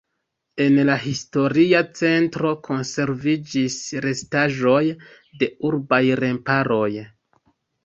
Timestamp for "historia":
1.01-1.81